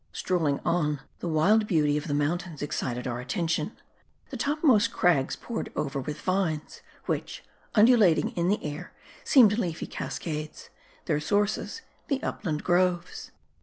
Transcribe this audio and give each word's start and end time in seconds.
Strolling 0.11 0.59
on, 0.65 0.99
the 1.19 1.27
wild 1.27 1.67
beauty 1.67 1.95
of 1.95 2.07
the 2.07 2.15
mountains 2.15 2.63
excited 2.63 3.05
our 3.05 3.19
attention. 3.19 3.77
The 4.31 4.35
topmost 4.37 4.91
crags 4.91 5.35
poured 5.35 5.71
over 5.75 6.01
with 6.01 6.19
vines; 6.21 6.81
which, 7.05 7.43
undulating 7.75 8.29
in 8.31 8.47
the 8.47 8.63
air, 8.65 8.93
seemed 9.23 9.59
leafy 9.59 9.85
cascades;. 9.85 10.71
their 11.05 11.19
sources 11.19 11.83
the 12.07 12.23
upland: 12.23 12.63
groves. 12.63 13.29